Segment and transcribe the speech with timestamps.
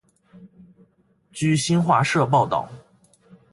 [1.31, 2.67] 据新华社报道